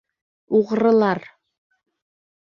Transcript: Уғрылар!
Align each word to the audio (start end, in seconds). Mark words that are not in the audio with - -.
Уғрылар! 0.59 1.21